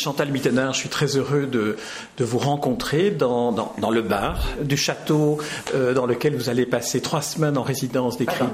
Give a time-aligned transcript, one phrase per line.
[0.00, 1.76] Chantal Mittenard, je suis très heureux de,
[2.16, 5.38] de vous rencontrer dans, dans, dans, le bar du château
[5.74, 8.50] euh, dans lequel vous allez passer trois semaines en résidence d'écrivain.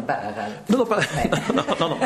[0.69, 1.01] Non, non, pas,
[1.55, 1.97] non, non, non,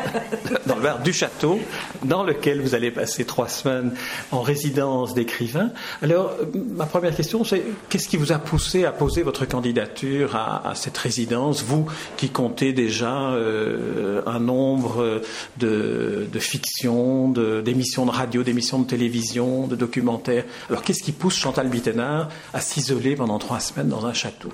[0.67, 1.59] dans le bar du château
[2.05, 3.95] dans lequel vous allez passer trois semaines
[4.31, 5.71] en résidence d'écrivain.
[6.03, 10.69] Alors, ma première question, c'est qu'est-ce qui vous a poussé à poser votre candidature à,
[10.69, 15.23] à cette résidence, vous qui comptez déjà euh, un nombre
[15.59, 20.45] de, de fictions, d'émissions de, de radio, d'émissions de télévision, de documentaires.
[20.69, 24.51] Alors qu'est-ce qui pousse Chantal Bittenard à s'isoler pendant trois semaines dans un château?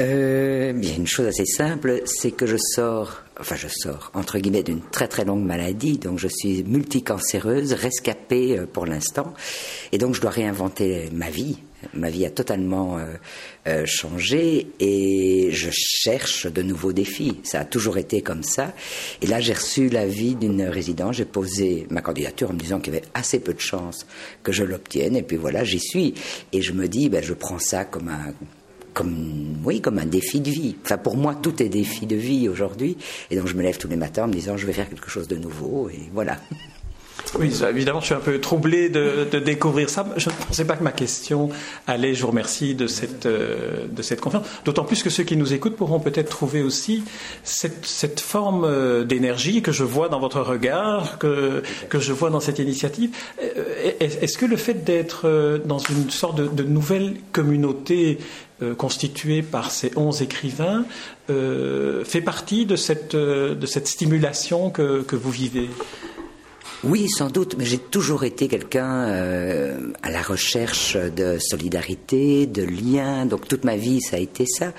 [0.00, 4.80] Euh, une chose assez simple, c'est que je sors, enfin je sors, entre guillemets, d'une
[4.80, 9.34] très très longue maladie, donc je suis multicancéreuse, rescapée euh, pour l'instant,
[9.90, 11.58] et donc je dois réinventer ma vie.
[11.94, 13.14] Ma vie a totalement euh,
[13.68, 17.38] euh, changé et je cherche de nouveaux défis.
[17.44, 18.74] Ça a toujours été comme ça.
[19.22, 21.16] Et là, j'ai reçu l'avis d'une résidence.
[21.16, 24.06] J'ai posé ma candidature en me disant qu'il y avait assez peu de chances
[24.42, 25.14] que je l'obtienne.
[25.16, 26.14] Et puis voilà, j'y suis.
[26.52, 28.34] Et je me dis, ben, je prends ça comme un
[28.94, 30.74] comme, oui, comme un défi de vie.
[30.84, 32.96] Enfin, pour moi, tout est défi de vie aujourd'hui.
[33.30, 35.08] Et donc, je me lève tous les matins en me disant, je vais faire quelque
[35.08, 35.88] chose de nouveau.
[35.88, 36.38] Et voilà.
[37.38, 40.06] Oui, évidemment, je suis un peu troublé de, de, découvrir ça.
[40.16, 41.50] Je ne pensais pas que ma question
[41.86, 44.46] allait, je vous remercie de cette, euh, de cette conférence.
[44.64, 47.04] D'autant plus que ceux qui nous écoutent pourront peut-être trouver aussi
[47.42, 52.30] cette, cette forme euh, d'énergie que je vois dans votre regard, que, que je vois
[52.30, 53.10] dans cette initiative.
[53.42, 58.18] Euh, est-ce que le fait d'être dans une sorte de, de nouvelle communauté
[58.76, 60.84] constituée par ces onze écrivains
[61.30, 65.68] euh, fait partie de cette, de cette stimulation que, que vous vivez?
[66.84, 72.62] Oui, sans doute, mais j'ai toujours été quelqu'un euh, à la recherche de solidarité, de
[72.62, 73.26] liens.
[73.26, 74.72] Donc toute ma vie, ça a été ça.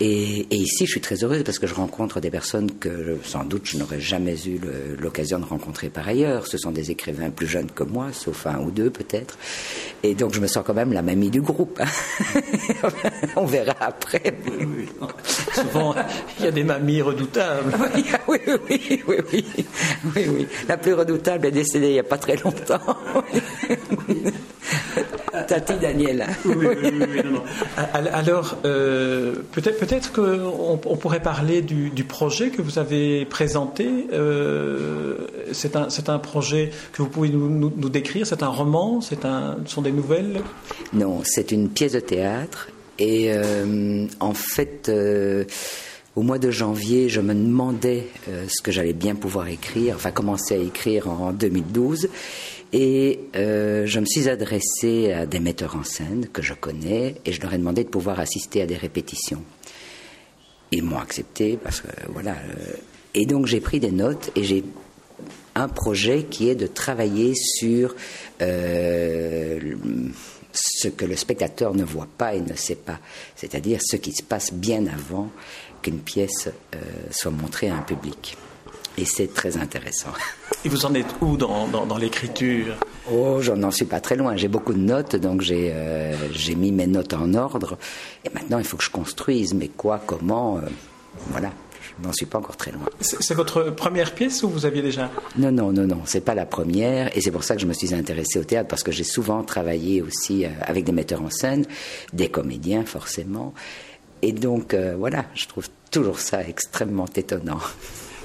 [0.00, 3.44] Et, et, ici, je suis très heureuse parce que je rencontre des personnes que sans
[3.44, 4.60] doute je n'aurais jamais eu
[4.98, 6.46] l'occasion de rencontrer par ailleurs.
[6.46, 9.38] Ce sont des écrivains plus jeunes que moi, sauf un ou deux peut-être.
[10.02, 11.80] Et donc je me sens quand même la mamie du groupe.
[11.80, 12.40] Hein.
[13.36, 14.34] On verra après.
[14.46, 14.88] Oui,
[15.54, 15.94] Souvent,
[16.38, 17.72] il y a des mamies redoutables.
[17.94, 19.44] oui, oui, oui, oui, oui,
[20.14, 20.46] oui, oui.
[20.68, 22.80] La plus redoutable est décédée il n'y a pas très longtemps.
[25.46, 26.26] Tati Daniela.
[26.44, 27.42] Oui, oui, oui, non, non.
[27.76, 34.06] Alors, euh, peut-être peut-être qu'on on pourrait parler du, du, projet que vous avez présenté.
[34.12, 35.16] Euh,
[35.52, 39.24] c'est un, un, projet que vous pouvez nous, nous, nous décrire C'est un roman C'est
[39.24, 40.40] un, ce sont des nouvelles?
[40.92, 42.68] Non, c'est une pièce de théâtre.
[42.98, 45.44] Et euh, en fait euh,
[46.16, 50.10] au mois de janvier, je me demandais euh, ce que j'allais bien pouvoir écrire, enfin
[50.10, 52.08] commencer à écrire en 2012.
[52.72, 57.32] Et euh, je me suis adressé à des metteurs en scène que je connais et
[57.32, 59.42] je leur ai demandé de pouvoir assister à des répétitions.
[60.72, 62.32] Ils m'ont accepté parce que voilà.
[62.32, 62.74] Euh,
[63.14, 64.64] et donc j'ai pris des notes et j'ai
[65.54, 67.94] un projet qui est de travailler sur
[70.52, 72.98] ce que le spectateur ne voit pas et ne sait pas,
[73.36, 75.30] c'est-à-dire ce qui se passe bien avant
[75.82, 76.78] qu'une pièce euh,
[77.10, 78.36] soit montrée à un public.
[78.98, 80.10] Et c'est très intéressant.
[80.64, 82.74] Et vous en êtes où dans, dans, dans l'écriture?
[83.10, 84.36] Oh, j'en suis pas très loin.
[84.36, 86.14] J'ai beaucoup de notes, donc j'ai euh,
[86.56, 87.78] mis mes notes en ordre.
[88.24, 89.54] Et maintenant, il faut que je construise.
[89.54, 90.62] Mais quoi, comment euh,
[91.28, 91.50] Voilà.
[91.98, 92.82] Je n'en suis pas encore très loin.
[93.00, 96.00] C'est votre première pièce ou vous aviez déjà Non, non, non, non.
[96.04, 97.16] C'est pas la première.
[97.16, 99.42] Et c'est pour ça que je me suis intéressée au théâtre, parce que j'ai souvent
[99.42, 101.66] travaillé aussi euh, avec des metteurs en scène,
[102.12, 103.54] des comédiens, forcément.
[104.22, 107.58] Et donc, euh, voilà, je trouve toujours ça extrêmement étonnant.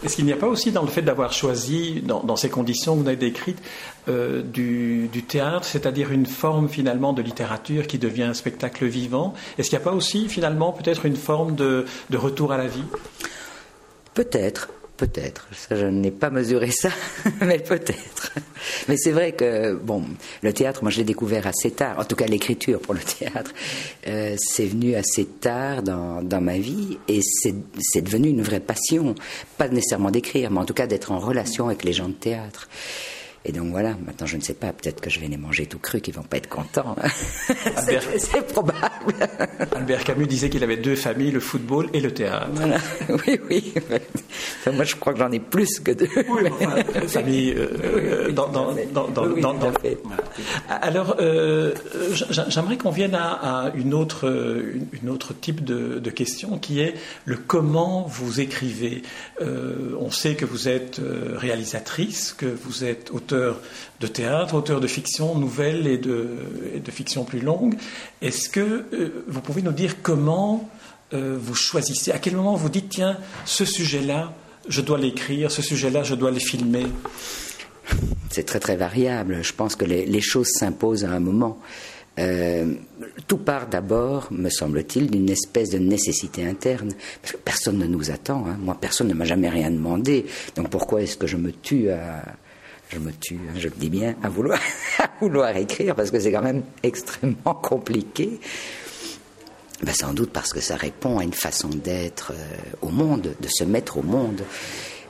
[0.03, 2.95] Est-ce qu'il n'y a pas aussi dans le fait d'avoir choisi, dans, dans, ces conditions
[2.95, 3.61] que vous avez décrites,
[4.07, 9.33] euh, du, du, théâtre, c'est-à-dire une forme finalement de littérature qui devient un spectacle vivant?
[9.57, 12.67] Est-ce qu'il n'y a pas aussi finalement peut-être une forme de, de retour à la
[12.67, 12.83] vie?
[14.15, 16.87] Peut-être, Peut-être, je n'ai pas mesuré ça,
[17.41, 18.31] mais peut-être.
[18.87, 20.05] Mais c'est vrai que, bon,
[20.41, 23.51] le théâtre, moi je l'ai découvert assez tard, en tout cas l'écriture pour le théâtre,
[24.07, 29.15] euh, c'est venu assez tard dans, dans ma vie et c'est devenu une vraie passion,
[29.57, 32.69] pas nécessairement d'écrire, mais en tout cas d'être en relation avec les gens de théâtre.
[33.45, 35.77] Et donc voilà, maintenant je ne sais pas, peut-être que je vais les manger tout
[35.79, 36.95] cru, qu'ils vont pas être contents.
[38.17, 39.13] c'est probable.
[39.75, 42.49] Albert Camus disait qu'il avait deux familles, le football et le théâtre.
[42.53, 42.77] Voilà.
[43.27, 43.73] Oui, oui.
[44.59, 46.09] Enfin, moi je crois que j'en ai plus que deux.
[46.15, 49.97] Oui, enfin, famille euh, oui, dans, dans, dans, oui,
[50.69, 51.73] Alors, euh,
[52.49, 56.79] j'aimerais qu'on vienne à, à, une, autre, une, une autre type de, de, question qui
[56.79, 56.95] est
[57.25, 59.03] le comment vous écrivez.
[59.41, 63.34] Euh, on sait que vous êtes euh, réalisatrice, que vous êtes auteur
[63.99, 66.27] de théâtre, auteur de fiction nouvelle et de,
[66.83, 67.75] de fiction plus longue.
[68.21, 70.69] Est-ce que euh, vous pouvez nous dire comment
[71.13, 74.33] euh, vous choisissez À quel moment vous dites, tiens, ce sujet-là,
[74.67, 76.87] je dois l'écrire, ce sujet-là, je dois le filmer?
[78.31, 79.43] C'est très très variable.
[79.43, 81.59] Je pense que les, choses s'imposent à un moment.
[82.17, 82.73] Euh,
[83.27, 86.91] tout part d'abord, me semble-t-il, d'une espèce de nécessité interne.
[87.21, 88.45] Parce que personne ne nous attend.
[88.47, 88.57] Hein.
[88.59, 90.25] Moi, personne ne m'a jamais rien demandé.
[90.55, 92.23] Donc pourquoi est-ce que je me tue à,
[92.95, 94.59] je me tue, hein, je le dis bien, à vouloir,
[95.57, 98.39] écrire, parce que c'est quand même extrêmement compliqué.
[99.83, 103.47] Ben, sans doute parce que ça répond à une façon d'être euh, au monde, de
[103.49, 104.41] se mettre au monde.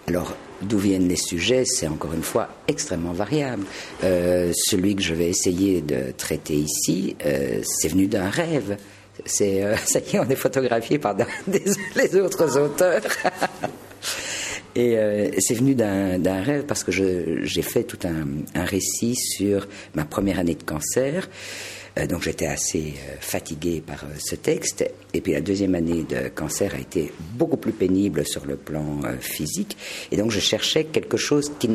[0.08, 3.64] Alors, d'où viennent les sujets, c'est encore une fois extrêmement variable.
[4.04, 8.78] Euh, celui que je vais essayer de traiter ici, euh, c'est venu d'un rêve.
[9.26, 11.16] C'est, ça y est, on est photographié par
[11.48, 13.02] les autres auteurs.
[14.76, 14.98] Et
[15.40, 20.40] c'est venu d'un rêve parce que j'ai fait tout un, un, récit sur ma première
[20.40, 21.30] année de cancer.
[21.98, 24.86] Euh, donc j'étais assez euh, fatigué par euh, ce texte.
[25.14, 29.02] Et puis la deuxième année de cancer a été beaucoup plus pénible sur le plan
[29.20, 29.78] physique.
[30.12, 31.70] Et donc je cherchais quelque chose qui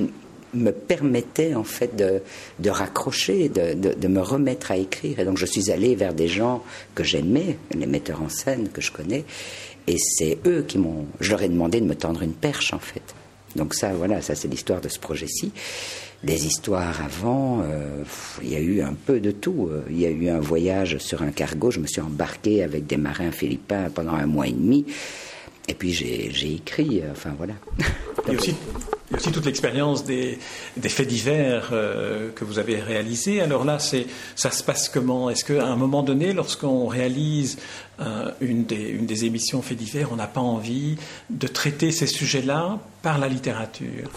[0.52, 2.20] me permettait en fait de,
[2.58, 5.20] de raccrocher, de, de, de, me remettre à écrire.
[5.20, 6.62] Et donc je suis allé vers des gens
[6.94, 9.24] que j'aimais, les metteurs en scène que je connais,
[9.86, 11.06] et c'est eux qui m'ont.
[11.20, 13.02] Je leur ai demandé de me tendre une perche en fait.
[13.56, 15.52] Donc ça, voilà, ça c'est l'histoire de ce projet-ci
[16.22, 18.04] des histoires avant, euh,
[18.42, 19.70] il y a eu un peu de tout.
[19.88, 22.98] Il y a eu un voyage sur un cargo, je me suis embarqué avec des
[22.98, 24.84] marins philippins pendant un mois et demi.
[25.68, 27.54] Et puis j'ai écrit, euh, enfin voilà.
[28.28, 28.54] Il aussi,
[29.14, 30.38] aussi toute l'expérience des,
[30.88, 33.40] faits divers euh, que vous avez réalisés.
[33.40, 35.30] Alors là, ça se passe comment?
[35.30, 37.58] Est-ce qu'à un moment donné, lorsqu'on réalise
[38.00, 40.96] euh, une, des, émissions faits divers, on n'a pas envie
[41.28, 44.10] de traiter ces sujets-là par la littérature?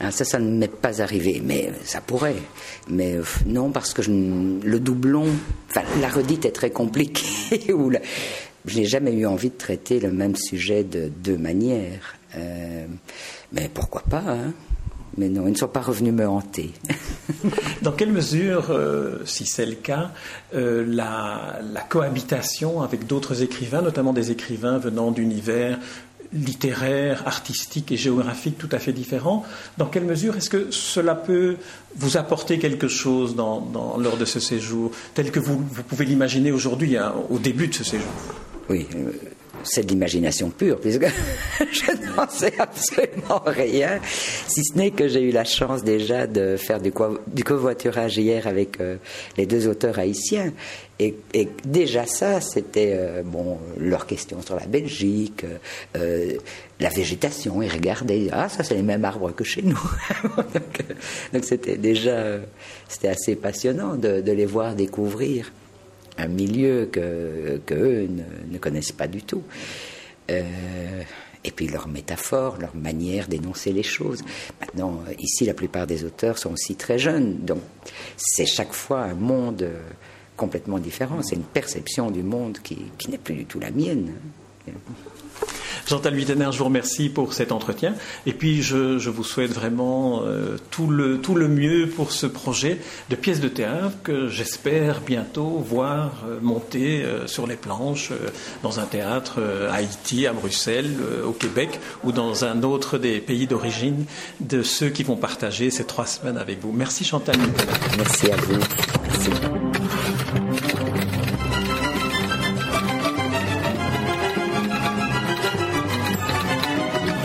[0.00, 2.42] Ah, Ça, ça ne m'est pas arrivé, mais ça pourrait.
[2.88, 3.16] Mais
[3.46, 5.26] non, parce que le doublon,
[6.00, 7.74] la redite est très compliquée.
[8.64, 12.16] je n'ai jamais eu envie de traiter le même sujet de deux manières.
[12.36, 12.86] Euh,
[13.52, 14.52] mais pourquoi pas hein
[15.16, 16.72] mais non, ils ne sont pas revenus me hanter.
[17.82, 20.10] Dans quelle mesure, euh, si c'est le cas,
[20.54, 25.78] euh, la, cohabitation avec d'autres écrivains, notamment des écrivains venant d'univers
[26.32, 29.44] littéraires, artistiques et géographiques tout à fait différents,
[29.78, 31.58] dans quelle mesure est-ce que cela peut
[31.94, 36.96] vous apporter quelque chose lors de ce séjour, tel que vous, vous pouvez l'imaginer aujourd'hui,
[36.96, 38.10] hein, au début de ce séjour?
[38.68, 39.10] Oui, euh,
[39.64, 41.06] c'est de l'imagination pure, puisque
[41.72, 44.00] je n'en sais absolument rien,
[44.46, 48.80] si ce n'est que j'ai eu la chance déjà de faire du, covoiturage hier avec
[48.80, 48.96] euh,
[49.36, 50.52] les deux auteurs haïtiens.
[51.00, 51.16] Et,
[51.64, 55.44] déjà ça, c'était euh, bon leurs questions sur la Belgique,
[55.96, 56.34] euh,
[56.78, 57.62] la végétation.
[57.62, 59.80] Ils regardaient, ah ça c'est les mêmes arbres que chez nous.
[61.32, 62.38] donc c'était déjà,
[63.02, 65.50] assez passionnant de les voir découvrir
[66.18, 68.08] un milieu que, eux
[68.50, 69.42] ne, connaissent pas du tout.
[70.30, 71.02] Euh,
[71.46, 74.22] et puis leur métaphore, leur manière d'énoncer les choses.
[74.60, 77.60] Maintenant, ici, la plupart des auteurs sont aussi très jeunes, donc
[78.16, 79.68] c'est chaque fois un monde
[80.36, 81.22] complètement différent.
[81.22, 84.14] C'est une perception du monde qui n'est plus du tout la mienne.
[85.86, 87.94] Chantal Wittener, je vous remercie pour cet entretien.
[88.24, 92.78] Et puis, je, vous souhaite vraiment euh, tout, le, tout le mieux pour ce projet
[93.10, 98.12] de pièce de théâtre que j'espère bientôt voir euh, monter euh, sur les planches
[98.62, 103.46] dans un théâtre à Haïti, à Bruxelles, au Québec ou dans un autre des pays
[103.46, 104.04] d'origine
[104.40, 106.72] de ceux qui vont partager ces trois semaines avec vous.
[106.72, 107.36] Merci Chantal
[107.98, 110.13] Merci à vous.